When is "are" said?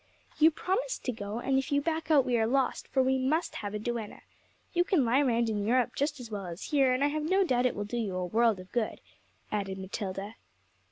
2.35-2.47